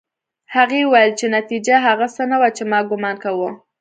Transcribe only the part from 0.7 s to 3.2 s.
وویل چې نتيجه هغه څه نه وه چې ما ګومان